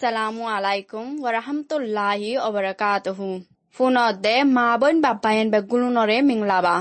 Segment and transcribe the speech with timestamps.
[0.00, 3.28] Wa rahmatullahi wa barakatuhu.
[3.76, 6.76] ফোনতে মা বোন বাপ্পায়ন বেগুলুনরে মিংলাবা।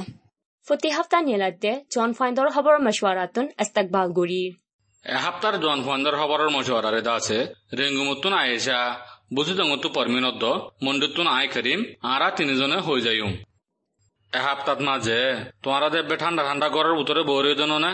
[0.67, 4.43] ফতি হাফতা নিলাতে জন ফাইন্দর খবর মশওয়ারাতুন ইস্তেকবাল গুরি।
[5.05, 7.39] এসপ্তাহর জন ফন্দর খবরের মশওয়ারারে দাসে
[7.79, 8.79] রেঙ্গুমতুন আয়েশা
[9.35, 10.43] বুঝুদঙ্গতু পরমিনদ্দ
[10.85, 11.79] মন্ডুতুন আয় করিম
[12.13, 13.31] আরা তিনজনে হয়ে যাইম
[14.33, 15.19] এসপ্তাহ মাঝে
[15.63, 17.91] তোমারা দেববে ঠান্ডা ঠান্ডা ঘরের উত্তরে বৌরে জন না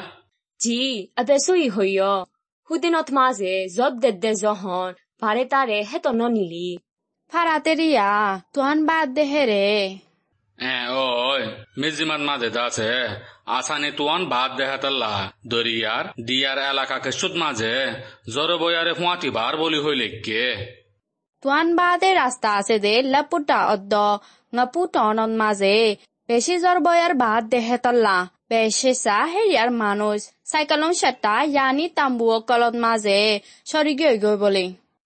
[0.59, 0.79] জি
[1.19, 2.05] আবে সুই হইয়।
[2.67, 6.67] হুদিনত মাঝে জব দেদ্দে জহন পারে তারে হেত নিলি
[7.31, 8.09] ফারাতেরিয়া
[8.53, 9.65] তুহান বাদ দেহেরে
[10.59, 10.75] এ
[11.25, 11.41] ওই
[11.77, 12.93] মিজিমাত মাঝে দাসে
[13.49, 15.13] আসানি তুয়ান বাদ দেহাতাল্লা
[15.47, 17.73] দরিয়ার দিয়ার এলাকাকে সুদ মাঝে
[18.33, 20.45] জরে বয়ারে ফুয়াতি বার বলি হইলে কে
[21.43, 23.93] তুহান বাদে রাস্তা আছে দে লাপুটা অদ্দ
[24.53, 25.75] ngapু টনত মাঝে
[26.29, 28.17] বেশি জ্বর বয়ার বাদ দেহেতল্লা
[28.49, 33.19] বেশি চা হেরিয়ার মানুষ সাইকেলন সেটা ইয়ানি তাম্বুয় কলত মাঝে
[33.65, 34.15] সরি গৈ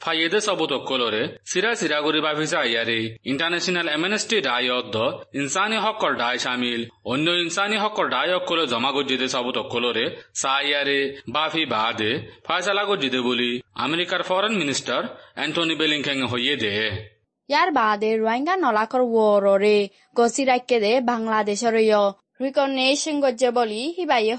[0.00, 4.36] ফাইয়েদে সবুত অকলরে সিরা সিরা করি ভাবিসা ইয়ারে ইন্টারন্যাশনাল এমএনএসটি
[4.72, 4.96] অদ্দ
[5.34, 10.04] ইনসানি হকর ডাই শামিল অন্য ইনসানি হকর ডাই অকলে জমা গজ্জিদে সবুত অকলরে
[10.34, 11.00] সাইয়ারে
[11.34, 12.12] বাফি বাদে
[12.46, 15.00] ফায়সালা গজ্জিদে বলি আমেরিকার ফরেন মিনিস্টার
[15.36, 16.70] অ্যান্টনি বেলিংখ্যাং হইয়ে দে
[17.48, 19.76] ইয়াৰ বাদে ৰোহিংগা নলাকৰ ৱৰৰে
[20.16, 21.74] গছি ৰাখে দে বাংলাদেশৰ
[22.42, 24.34] ৰিকগনেশ্যন গজ্জে বুলি সিবাইয়ে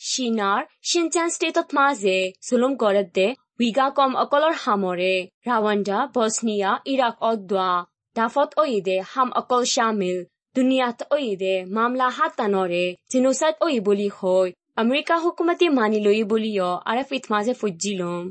[0.00, 3.24] হয়ে সিনচান স্টেটত মাঝে জুলুম করতে
[3.60, 5.14] উইগা কম অকলর হামরে
[5.46, 7.68] রাওয়ান্ডা বসনিয়া ইরাক অদ্বা
[8.16, 10.18] দাফত ওইদে হাম অকল শামিল
[10.56, 17.24] দুনিয়াত ওইদে মামলা হাতানরে জিনোসাইড ওই বলি হয় আমেরিকা হুকুমতি মানি লই বলিও আরে ফিত
[17.32, 18.22] মাঝে ফুজিলম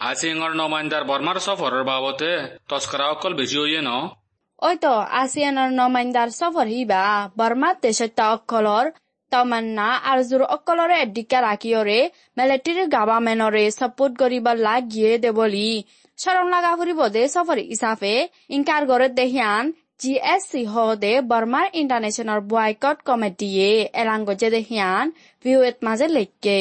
[0.00, 2.30] আসিংর নমাইন্দার বর্মার সফরের বাবতে
[2.70, 3.90] তস্করা অকল বেশি হইয়ে ন?
[4.66, 4.92] ওই তো
[5.22, 7.02] আসিয়ানৰ নমাইন্দাৰ চফৰ হিবা,
[7.40, 8.84] বৰ্মাত দেশত অকলৰ,
[9.32, 12.00] তমান্না আৰজুৰ অকলৰে এডিকা ৰাখিয়ৰে,
[12.38, 15.70] মিলিটাৰী গাভামেনৰে ছাপোৰ্ট কৰিব লাগিয়ে দে বুলি
[16.18, 18.14] চৰম লগা ফুৰিব দে চফৰ হিচাপে
[18.56, 19.64] ইনকাৰ কৰে দেহিয়ান,
[20.00, 23.70] জি এছ চি হদে বৰ্মাৰ ইণ্টাৰনেশ্যনেল বয়কট কমিটিয়ে
[24.00, 25.04] এলান গজে দেহিয়ান
[25.44, 26.58] ভিউএত মাজে লেখকে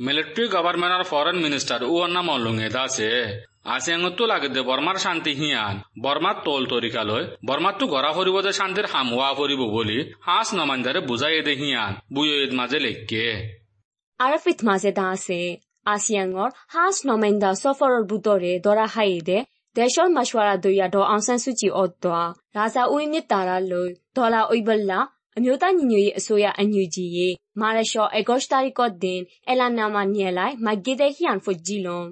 [0.00, 3.10] মিলিটারি গভর্নমেন্ট ফরেন মিনিস্টার ও নাম লুঙে দাসে।
[4.30, 8.86] লাগে দে, বর্মার শান্তি হিয়ান। বর্মার তোল তরিকা লয় বর্মার তো গড়া ফরিব দে, শান্তির
[8.92, 13.24] হামুয়া ফরিব বলি। হাঁস নমান্দারে বুঝাই দে হিয়ান বুয়েদ মাঝে লেখকে।
[14.20, 15.42] আরে ফিত মাঝে দাসে
[15.84, 19.38] আসিয়াঙর হাঁস নমেন্দা সফরের বুতরে দরা হাইদে
[19.76, 22.18] দেশর মাসওয়ারা দইয়া ড আংসান সুচি অদ্দা
[22.54, 24.98] রাজা উইনি তারা লই দলা ওইবল্লা
[25.36, 29.22] အမျိုးသားညီညွတ်ရေးအစိုးရ NUG ရဲ့ Marshall Agosta-Ricot din
[29.52, 32.06] Elanama Nielai Magide Hian Fujilon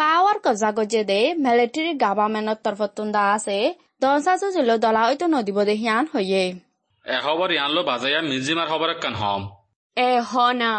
[0.00, 3.58] Power Kozagoje de military government of Tarfatunda ase
[4.02, 6.44] Donsa su jelo dola oito nodibode hian hoye
[7.14, 9.42] E hobor yanlo bazaya mizimar hobor kan hom
[10.06, 10.72] E hona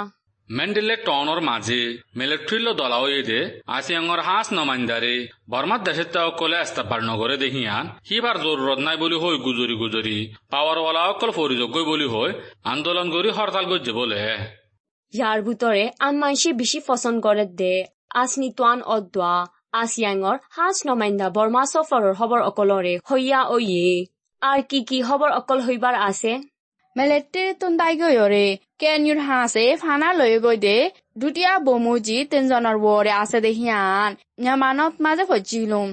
[0.50, 1.76] মেন্ডেলে টনৰ মাজে
[2.20, 3.38] মেলেট্ৰিল দলাৱে
[3.70, 5.14] আছিয়াঙৰ হাঁচ নমাইন্দাৰে
[5.50, 10.18] বৰ্মাত দেশেতাসকলে আস্থাপাৰ নগৰে দেখিয়ান C বাৰ জৰুৰত নাই বুলি হৈ গুজৰি গুজৰি
[10.52, 12.36] পাৱাৰৱালাসকল পৰিযোগ্য বুলি হৈ
[12.74, 14.20] আন্দোলন কৰি হৰতাল গৈ যাবলে
[15.14, 17.74] ইয়াৰ ভিতৰে আন মানুহে বেছি পচন্দ কৰে দে
[18.18, 19.34] আচনি টান অদ্বা
[19.76, 23.86] আছিয়াঙৰ হাঁচ নমাইন্দা বৰ্মা চফৰৰ খবৰ অকলৰে সৈয়া অয়ে
[24.42, 26.32] আৰু কি কি খবৰ অকল হৈবাৰ আছে
[26.96, 28.46] মেলেটে তুন্দাই গৈ অৰে।
[28.80, 30.78] কেনুৰ হাঁচে ফানা লৈ গৈ দে।
[31.18, 34.10] দুটীয়া বমুজি তিনজনৰ বৰে আছে দে হিয়ান।
[34.40, 35.90] নিয়মানত মাজে ভজি লম।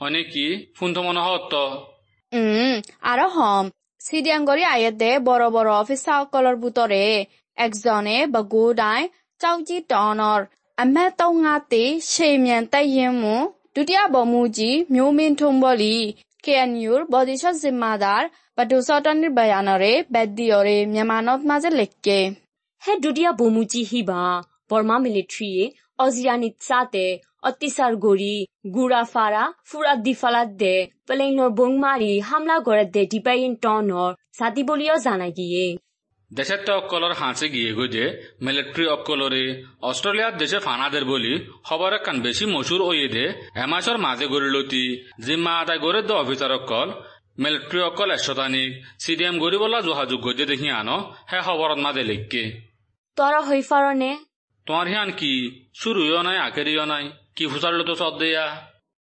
[0.00, 0.46] হয় কি?
[0.76, 1.54] ফোনটো মনৰ সত্ত
[2.32, 2.74] উম
[3.10, 3.64] আৰু হম।
[4.00, 7.04] চিডিয়াংগৰি আয়ে দে বড় বড় অফিচাৰসকলৰ বুটৰে।
[7.58, 9.00] একজনে বগু দাই
[9.40, 10.40] চাউজি টনৰ।
[10.78, 13.34] আমে টৌঙাতে সেই মিয়ান তাই হেমু
[13.74, 15.96] দুটীয়া বমুজি মিউমিন থম বুলি।
[16.44, 18.22] কেনিউৰ বদিছ জিম্মাদাৰ
[18.57, 22.19] ဘဒုစောတနိဘယာနရေဘက်ဒီယိုရေမြန်မာနော့မှာဇလက်ကေ
[22.81, 24.23] ဟဲဒုတိယဘုံမူကြီးဟိပါ
[24.69, 25.53] ဘော်မာမီလီထရီ
[25.99, 27.11] အော်ဇီယာနီစတဲ့
[27.43, 28.35] অত্যাচার গরি
[28.75, 30.75] গুড়াফারা ফুরাত দিফালাত দে
[31.07, 34.09] প্লেনৰ বং মাৰি হামলা গড়ে দে ডিপাইন টনৰ
[34.39, 35.65] জাতি বলিও জানাই গিয়ে
[36.31, 38.05] দেশের অক্কলর হাঁচে গিয়ে গজে
[38.41, 39.43] মিলিটারি অক্কলরে
[39.81, 41.33] অস্ট্রেলিয়ার দেশে ফানাদের বলি
[41.63, 43.25] খবর কান বেশি মশুর ওয়ে দে
[43.63, 44.83] এমাসর মাঝে গড়িলতি
[45.25, 46.51] জিম্মা আদায় গড়ে দে অফিসার
[47.36, 50.96] অক্কল মিলিটারি অক্কল একশতানিক সিডিএম গড়ি বলা যোগাযোগ গজে দেখি আনো
[51.30, 52.44] হে খবরত মাঝে লিখকে।
[53.16, 54.12] তৰা হৈ ফাৰনে
[54.66, 55.32] তোমার হিয়ান কি?
[55.74, 57.04] শুরুও নাই আখেরিও নাই
[57.36, 58.46] কি ফুসারলো তো সদ দেয়া?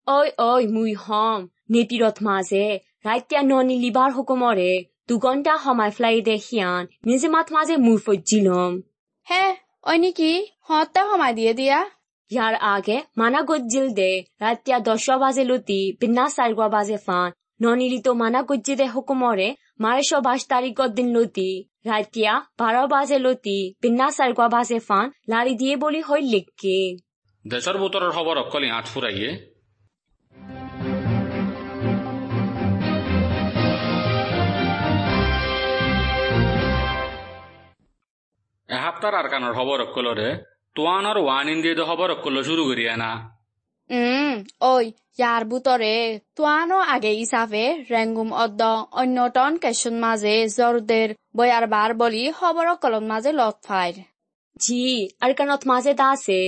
[0.07, 1.41] ঐ ঐ মুই হম
[1.73, 2.67] নেতিৰত মাজে
[3.07, 4.73] ৰাইতিয়া ননি লিবাৰ হুকুমৰে
[5.09, 8.73] দুঘণ্টা সময় ফ্লাই দে সিয়ান নিজে মাত মাজে মুই ফজিলম
[9.27, 9.45] হে
[9.89, 10.33] ওই নেকি
[10.69, 11.79] হতে সময় দিয়ে দিয়া?
[12.31, 14.11] ইয়াৰ আগে মানা গজ্জিল দে
[14.43, 17.29] ৰাতিয়া দশ বাজে লতি বিনা চাৰিগোৱা বাজে ফান
[17.61, 18.43] ননিলিতো মানা
[18.77, 19.49] দে হুকুমৰে
[19.81, 25.77] মাৰেশ বাইশ তাৰিখত দিন লতি। ৰাতিয়া বাৰ বাজে লতি বিনা চাৰিগোৱা বাজে ফান লাৰি দিয়ে
[25.77, 26.79] বুলি হৈ লিখকে।
[27.45, 29.31] দেশের বুতরের খবর অক্কলি আঁচ ফুরাইয়ে।
[38.69, 40.29] এহাপ্তার আরকানোর খবর অক্কলরে,
[40.75, 43.11] তোয়ানোর ওয়ান ইন্ডিয়া খবর অক্কল শুরু করিয়া না
[43.91, 44.73] উম, ঐ,
[45.19, 45.95] ইয়াৰ বুটৰে
[46.37, 48.63] তোৱানো আগে হিচাপে ৰেংগুম অদ্দ
[49.01, 51.09] অন্যতন কেচুন মাজে জৰুদেৰ
[51.39, 53.95] বয়াৰ বাৰ বলি খবৰৰ কলম মাজে লত ফাইৰ।
[54.61, 54.81] জি
[55.23, 56.41] আৰু কানত মাজে দাসে আছে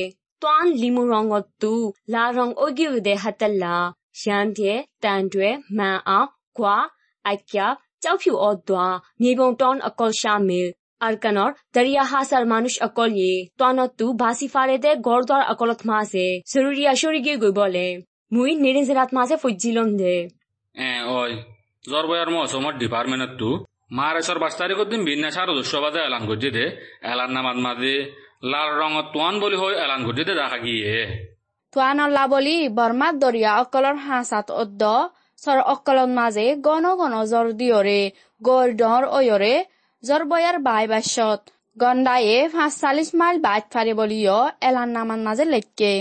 [0.42, 1.72] লিমু লিমু ৰঙতো
[2.08, 3.74] লাল ৰং অগিউ দে হাতেলা
[4.20, 6.20] শ্যান্তিয়ে তেন্তুৱে মা আ,
[6.56, 6.76] কোৱা
[7.24, 7.66] আক্যা
[8.02, 8.88] চাউফিউ অদ্দোৱা
[9.20, 10.68] নিবং টন অকল শ্যামিল।
[11.00, 19.12] Arkanor, Daria Hasar Manush Akolye, Tuanotu, Basifarede, Gordor Akolot Mase, Sururia Shurigi Gubole, Mui Nirinzerat
[19.12, 20.30] Mase Fujilonde.
[20.74, 21.44] Eh, oi.
[21.84, 23.50] Zorbayar mo somot department tu.
[23.90, 26.64] মারেসর পাঁচ তারিখের দিন বিন্যাস আর দস্যবাদে এলান করছে দে
[27.12, 27.94] এলান নামাত মাদে
[28.52, 30.94] লাল রঙত তোয়ান বলি হয়ে এলান করছে দে দেখা গিয়ে
[31.72, 34.82] তোয়ান আল্লাহ বলি বর্মাত দরিয়া অকলর হাঁসাত অদ্দ
[35.42, 38.00] সর অকলন মাঝে গণ গণ জর দিয়রে
[38.40, 39.54] গড় ডর অয়রে
[40.06, 41.40] জৰ বয়াৰ বাই বাস্যত
[41.76, 45.92] গন্দায়ে পাঁচ চাল্লিশ মাইল বাইত ফাৰে বলিও এলান নামান মাজে লেখকে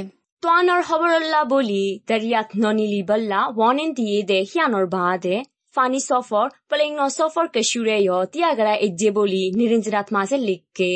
[0.43, 5.35] তোৱানৰ খবৰল্লা বলি দৰিয়াত ননিলি বল্লা ওৱান দিয়ে দে সিয়ানৰ বাদে
[5.75, 10.91] ফানি সফর প্লেং ন সফর কেশুরে য় তিয়াগরা এজ্জে বলি নিরঞ্জরাত মাঝে লিখকে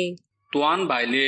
[0.52, 1.26] তোয়ান বাইলে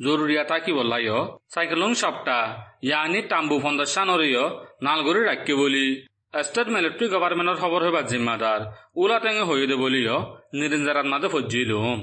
[0.00, 1.18] জরুরিয়াতা কি বললাইও
[1.54, 2.38] সাইকেলং সাপটা
[2.82, 4.44] ইয়ানি টাম্বু ফন্দাসানরিও
[4.82, 5.86] নালগরি রাখকে বলি।
[6.34, 8.60] স্টেট মিলিটারি গভর্নমেন্টর খবর হইবার জিম্মাদার
[8.96, 10.16] উলা টেঙে হয়ে দে বলিও
[10.58, 11.98] নিরঞ্জারাত মাঝে ফজিলুম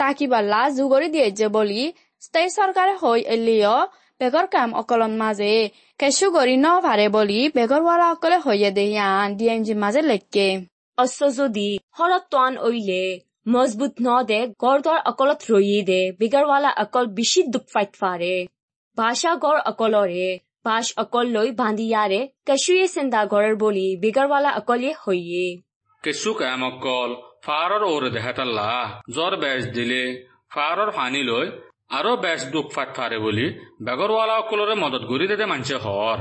[0.00, 1.82] তাকি বাল্লা জুগৰি দিয়ে যে বলি
[2.22, 3.76] ষ্টেট চৰকাৰে হৈ এলিও
[4.20, 5.54] বেগৰ কাম অকলন মাজে।
[6.00, 10.46] কেঁচু গৰি নভাৰে বলি বেগৰৱালা অকলে হৈয়ে দেহিয়ান ডি এম জি মাজে লেখকে
[10.98, 13.02] অশ্ব যদি হরত তোয়ান ওইলে
[13.52, 18.34] মজবুত ন দে গড়দর অকলত রইয়ে দে বিগারওয়ালা অকল বেশি দুঃখ ফাইট ফারে
[18.98, 20.28] ভাষা গড় অকলরে
[20.68, 25.46] বাস অকল লৈ বান্ধিয়ারে কেশুয়ে সেন্দা গড়ের বলি বিগারওয়ালা অকলে হইয়ে
[26.04, 27.10] কেঁচু কাম অকল
[27.46, 28.68] ফাৰৰ ওৰে দেহাতাল্লা
[29.14, 30.02] জ্বৰ বেজ দিলে
[30.54, 31.46] ফাৰৰ ফানি লৈ
[31.98, 33.46] আৰু বেজ দুখ ফাট ফাৰে বুলি
[33.86, 36.18] বেগৰৱালা অকলৰে মদত কৰি দে মানছে হৰ।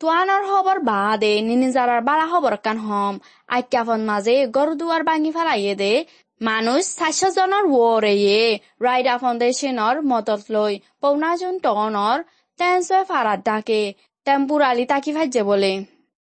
[0.00, 3.14] তোৱানৰ খবৰ বাদে নিনিজাৰাৰ বাৰা খবৰ কান হম।
[3.56, 5.92] আজ্ঞাপন মাজে গৰু দুৱাৰ ভাঙি ফেলাইয়ে দে
[6.40, 8.40] মানুহ স্বাস্থ্যজনৰ ৱৰেয়ে
[8.86, 12.18] ৰাইডা ফাউণ্ডেশ্যনৰ মদত লৈ পৌনাজুন টনৰ
[12.58, 13.80] টেনচয় ফাৰাত ডাকে
[14.26, 15.72] টেম্পুৰালি তাকি ভাজ্যে বলে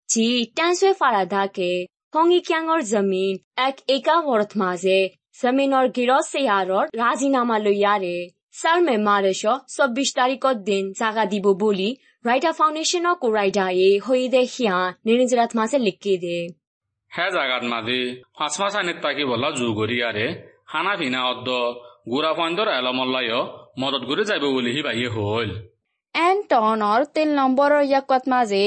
[0.09, 1.71] জি টানসে ফারা দাকে
[2.13, 2.39] হংই
[2.85, 4.99] জমিন এক একা বরত মাঝে
[5.39, 7.57] জমিনর গিরস সেয়ারর রাজিনামা
[8.53, 9.43] সার মে মারেশ
[9.75, 11.89] চব্বিশ তারিখত দিন জাগা দিব বলি
[12.25, 14.75] রাইডা ফাউন্ডেশন কো রাইডা এ হই দে হিয়া
[15.05, 16.37] নিরঞ্জরাত মাঝে লিখি দে
[17.11, 18.01] হে জাগাত মাদি
[18.37, 19.67] পাঁচ আনিত তাকি বলা জু
[20.69, 21.49] খানা অদ্দ
[22.11, 23.41] গুড়া ফাইণ্ডৰ এলমল্লাইও
[23.79, 25.51] মদত বুলি সি বাইয়ে হ'ল
[26.15, 28.65] এন টনৰ তিন নম্বৰৰ ইয়াকত মাজে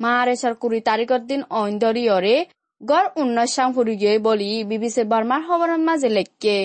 [0.00, 2.36] মাৰেচৰ কুৰি তাৰিখৰ দিন অইন দৰিয়ৰে
[2.80, 6.56] গড় উন্নত চাং ফুৰিগে বলি বিবিচি বৰ্মাৰ খবৰৰ মাজে লেখকে।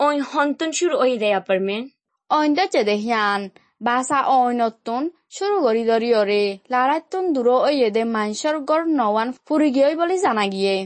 [0.00, 1.84] ওই হন্তন শুরু ওই দে apartment
[2.30, 3.40] অইন দে দেহিয়ান
[3.86, 5.02] বাসা অইনতুন
[5.36, 10.76] শুরু করি দরিয়রে লারাইতুন দূর ওইয়ে দে মানসর গড় নওয়ান ফুরিগিয়ে বলি জানা গিয়ে।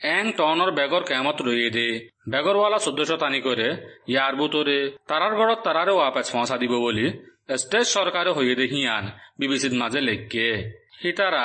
[0.00, 1.88] এং টনৰ বেগৰ কেমত ৰয়ে দে
[2.32, 3.68] বেগৰৱালা চৈধ্যশ টানি কৰে
[4.12, 4.78] ইয়াৰ বুটৰে
[5.10, 7.06] তাৰাৰ ঘৰত তাৰাৰে ৱাপেচ পঞ্চা দিব বুলি
[7.48, 9.04] ষ্টেট চৰকাৰে হৈয়ে দে হিয়ান
[9.40, 10.46] বিবিচিত মাজে লেখকে।
[11.00, 11.44] সীতাৰা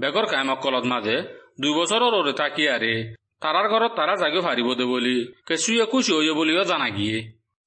[0.00, 1.16] বেগৰ কামকলত মাজে
[1.62, 2.92] দুবছৰৰ ওৰে তাকিয়াৰে
[3.42, 5.16] তাৰাৰ ঘৰত তাৰা জাগিও হাৰিব দে বুলি
[5.48, 7.18] কেঁচুয়ে খুশি হইব বুলিও জানা গিয়ে।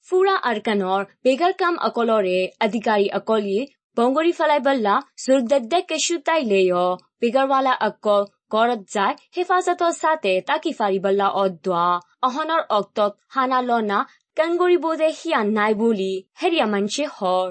[0.07, 3.61] ফুৰা আৰকানৰ বেগাৰ কাম অকলৰে অধিকাৰী অকলিয়ে
[3.97, 6.79] বংগৰী ফেলাই বল্লা জোৰদেদ্দে কেঁচু তাই লেয়
[7.21, 8.23] বেগাৰৱালা অকল
[8.53, 11.87] ঘৰত যায় হেফাজতৰ সাথে তাকি ফাৰি বল্লা অদোৱা
[12.27, 13.99] অহনৰ অক্তত হানা লনা
[14.37, 17.49] কাংগৰি বোধে হিয়ান নাই বুলি হেৰিয়া মানছে হৰ।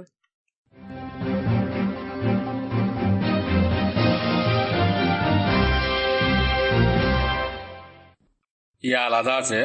[8.83, 9.61] ইয়া আলাদা আছে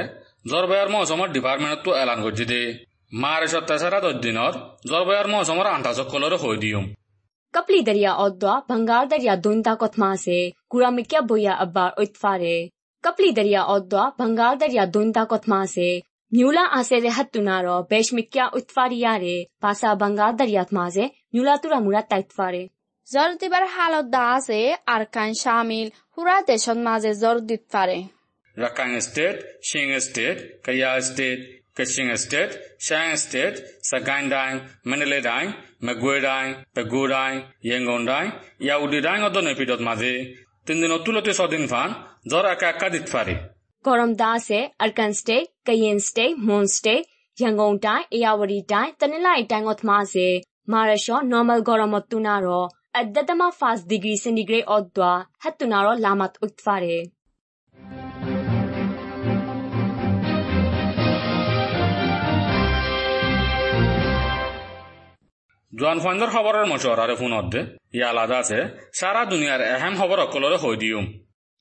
[0.51, 2.61] জলবায়ুর মৌসুমৰ ডিপাৰ্টমেণ্টতো এলান কৰি দে
[3.13, 4.53] মাৰ্চৰ তেসৰা দহ দিনৰ
[4.91, 6.85] জলবায়ুৰ মৌসুমৰ আন্ধাচকলৰে হৈ দিম
[7.55, 10.39] Kapli darya odwa bangar darya donta kotmase
[10.71, 12.71] kura mikya boya abbar oitfare.
[13.05, 15.91] Kapli darya odwa bangar darya donta kotmase
[16.33, 22.63] Nyula asere hattunaro besh mikya oitfariyare pasa bangar daryat maze nyula tura murat taitfare.
[23.09, 24.59] জ্বৰ দিবাৰ হালত দা আছে
[24.95, 27.97] আৰকান শামিল সুৰা দেশত মাজে জ্বৰ দিত পাৰে
[28.58, 36.22] Rakhine State, Shinga State, Kaya State, Kachin State, Shang State, Sakan Dine, Manila Dine, Magwe
[36.22, 40.36] Dine, Pegu Dine, Yangon Dine, Yaudi Dine o dono epidot maze.
[40.66, 41.96] Tindino tulo te sodin fan,
[42.28, 43.38] zora ka kadit fari.
[43.86, 47.06] Koram Dase, Arkan State, Kayen State, Moon State,
[47.40, 50.42] Yangon Dine, Ayawari Dine, Tanilai Dine ot maze.
[50.68, 52.70] Marasho normal goromot tunaro.
[53.00, 55.12] အဒတမ5 degree centigrade အော့ဒွာ
[55.42, 57.00] ဟတ်တူနာရောလာမတ်ဥတ်ဖာရဲ
[65.80, 67.60] জোৱান ফাইণ্ডৰ খবৰৰ মচৰাৰে ফোনত দে।
[67.98, 68.60] ই আলাদা আছে।
[69.00, 71.04] সারা দুনিয়ার এহেম খবর অকলরে হৈ দিম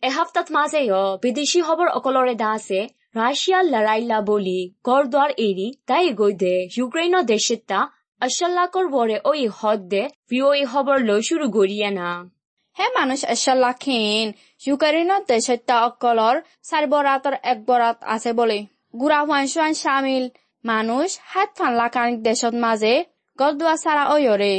[0.03, 2.79] এসপ্তাহত মাজেয় বিদেশি খবৰ অকলৰে দা আছে।
[3.19, 7.81] ৰাছিয়া লৰাইলা বুলি গড়দ্বাৰ এৰি তাই গৈ দে। ইউক্ৰেইনৰ দেশিতা
[8.21, 12.11] আশাল্লাকৰ বৰে ঐ হদ দে। ভিঅ এই খবৰ লৈ শুরু গৰিয়া না।
[12.77, 14.27] হে মানুষ এশাল্লাখিন
[14.67, 16.37] ইউক্ৰেইনত দেশত্য অকলৰ
[16.69, 18.59] চাৰি বৰাতৰ এক বৰাত আছে বলে।
[19.01, 20.25] গুড়া হুৱান শামিল
[20.65, 22.95] মানুষ হাত ফানলা কানিক দেশত মাজে
[23.41, 24.55] গদুয়া সারা ওয়রে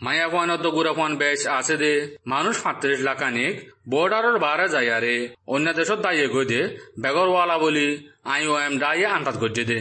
[0.00, 1.92] মায়া ফাইনত গুড়া ফান বেশ আছে দে।
[2.32, 3.54] মানুষ সাতত্রিশ লাখানিক
[3.92, 5.14] বর্ডারের বারে যাইয়ারে
[5.54, 6.60] অন্য দেশত দাইয়ে গৈ দে
[7.02, 7.88] বেগরওয়ালা বলি
[8.32, 9.78] আই ও এম দাইয়ে আন্তাজ গজ্জে দে।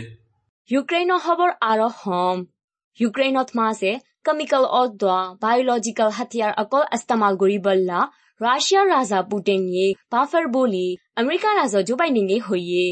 [0.70, 2.38] ইউক্ৰেইনৰ খবৰ আৰু হম।
[2.98, 3.92] ইউক্ৰেইনত মাজে
[4.26, 8.00] কেমিকেল অদ্বা বায়'লজিকেল হাতিয়াৰ অকল ইস্তেমাল কৰি বল্লা।
[8.42, 10.88] ৰাছিয়াৰ ৰাজা পুটিনে বাফাৰ বুলি
[11.20, 12.88] আমেৰিকাৰ ৰাজা জো বাইডেনে হৈয়ে।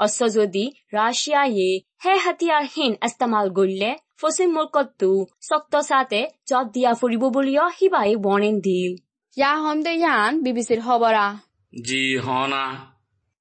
[0.00, 0.64] অস্ত যদি
[0.96, 1.70] ৰাছিয়ায়ে
[2.04, 3.90] হে হাতিয়াৰহীন ইস্তেমাল কৰিলে
[4.20, 5.10] পশ্চিম মুলকতো
[5.48, 8.92] চক্ত চাতে জব দিয়া ফুৰিব বুলিও সিবাই বৰ্ণেন দিল।
[9.36, 11.26] ইয়া হম দে ইয়ান বিবিসির খবরা
[11.72, 12.64] জি হ না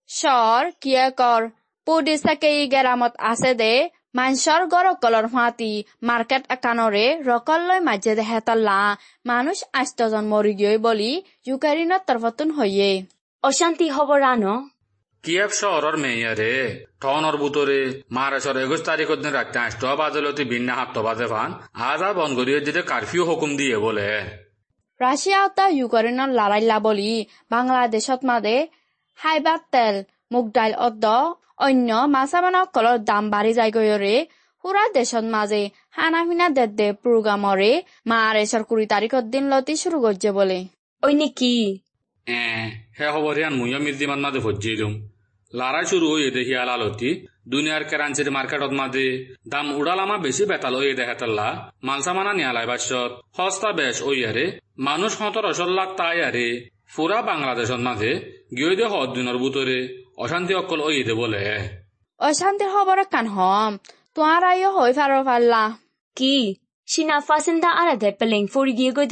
[0.09, 1.41] শর কিয়ে কর
[1.87, 3.73] পুডিসাকে ই গেরামত আছে দে
[4.17, 5.71] মানসর গরকলর হাতি
[6.07, 8.79] মার্কেট একানরে রকল্লয় মাঝে দে হেতল্লা
[9.25, 11.11] মানুষ আষ্টজন মরি গিয়ে বলি
[11.47, 12.91] ইউক্রেইনত তরফতুন হইয়ে।
[13.43, 14.45] অশান্তি খবৰ ন
[15.27, 16.53] কিয়েভ শহরের মেয়ারে
[17.01, 17.79] টনের বুতরে
[18.17, 21.49] মারেসর একুশ তারিখের দিন রাখতে আষ্ট বাজলতি ভিন্ন হাত বাজে ফান
[21.89, 24.07] আজ আর বন করিয়ে দিতে কারফিউ হুকুম দিয়ে বলে।
[24.99, 27.11] রাশিয়া তা ইউক্রেইনত লড়াইলা বলি
[27.53, 28.55] বাংলাদেশত মাদে
[29.19, 29.95] হাইবাত তেল
[30.31, 31.05] মুগ ডাইল অদ্দ
[31.65, 34.15] অন্য মাছামানকলৰ দাম বাঢ়ি যায় গৈৰে
[34.63, 35.61] সুৰা দেশত মাজে
[35.97, 37.71] হানা ফিনা দে দে প্ৰগ্ৰামৰে
[38.11, 40.59] মাৰেচৰ কুড়ি তাৰিখৰ দিন লতি শুরু করছে বলে।
[41.03, 41.53] ঐ নেকি?
[42.27, 42.39] এ
[42.97, 44.93] হে হিয়ান মুইও মির্দিমান মাঝে ভজ্জিলুম
[45.53, 51.71] লড়াই শুরু হয়ে দেখি আলালতি দুনিয়ার কেরাঞ্চির মার্কেটত মাঝে দাম উড়ালামা বেশি বেতাল হয়ে দেখাতাল্লা
[51.83, 58.11] মালসামানা নিয়ালাই বাসত সস্তা বেশ ওইয়ারে মানুষ সতর অসল্লাক তাই আরে ফুরা বাংলাদেশত মাঝে
[58.57, 59.79] গিয়ে দে হদ দিনের বুতরে
[60.17, 61.43] অশান্তি অকল ওই দে বলে।
[62.19, 63.73] অশান্তিৰ খবৰ কান হম।
[64.15, 65.63] তোমাৰ আইও হৈ ফাৰ ফাল্লা।
[66.17, 66.55] কি?
[66.87, 69.07] সিনা ফাসিন্দা আরাধে পেলেং ফরি গিয়ে গই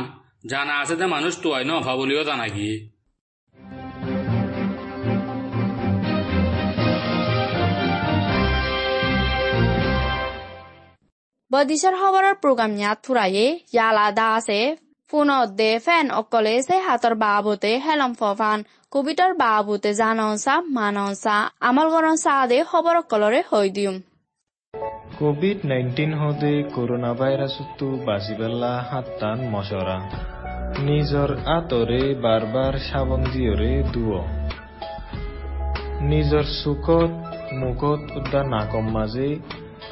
[0.50, 2.70] জানা আছে যে মানুষ তো আইন অভাব বলিও জানা কি।
[12.42, 18.12] প্ৰগ্ৰাম ইয়াত ফুৰায়ে ইয়ালাদা আছে। ফোনত দে ফেন ফোনতে ফেন অকলে সে হাতৰ বাবতে হেলম
[18.20, 18.58] ফান
[18.92, 21.36] কবিতাৰ বাবতে জান চা মান চা
[21.68, 23.94] আমাৰ ঘৰৰ চাহ দে খবৰ অকলৰে হৈ দিম।
[25.18, 29.96] কোভিড নাইনটিন হতে কৰোণা ভাইৰাছতো বাচিবেলা হাতান মচৰা।
[30.80, 34.22] নিজৰ আঁতৰে বাৰ বাৰ চাবন দিয়ৰে দুৱ।
[36.02, 37.12] নিজৰ চুকত
[37.54, 39.28] মুখত উদ্যা নাকম মাজে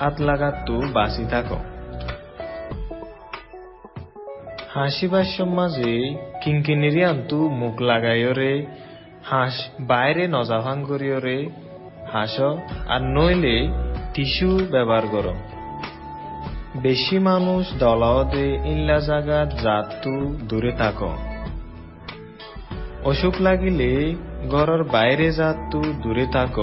[0.00, 1.79] আঁত লাগাতো বাচি থাকক।
[4.74, 8.66] হাসিবার মাঝে কিঙ্কিনিরি আন্তু মুখ লাগাইরে
[9.24, 11.48] হাঁস বাইরে নজাভাং করিয়রে
[12.12, 12.40] হাঁস
[12.88, 13.68] আর নইলে
[14.14, 15.26] টিস্যু ব্যবহার কর।
[16.82, 21.02] বেশি মানুষ দলাওদে ইল্লা জাগাত জাতু দূরে থাক।
[23.04, 24.14] অসুখ লাগিলে
[24.50, 26.58] ঘরের বাইরে জাতু দূরে থাক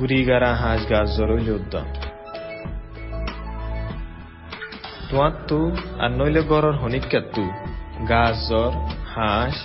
[0.00, 2.03] গুড়িগারা হাঁস গাছ জরইল উদ্যম।
[5.14, 7.44] তোয়াত্তু, আর নইলে গড়র হনিকাত্তু
[8.08, 8.72] গাছ, জ্বর,
[9.14, 9.56] হাঁস,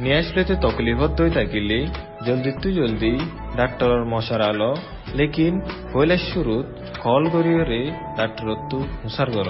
[0.00, 1.86] নিয়ে আসলেতে তকলিফত দই থাকিলে।
[2.26, 3.18] জলদি তু জলদি
[3.56, 4.74] ডাক্তরর মশার আলো।
[5.14, 5.60] লেকিন
[5.92, 6.66] পয়লা শুরুত
[7.02, 9.48] কল করিয়রে ডাক্তরত তু হুসার গর।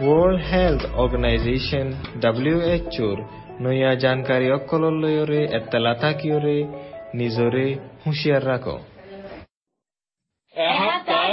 [0.00, 1.86] ওয়ার্ল্ড হেলথ অর্গানাইজেশন
[2.20, 3.18] ডাব্লিউএচওর
[3.60, 6.56] নয়া জানকাৰী অকললৈৰে এতেলা থাকিয়ৰে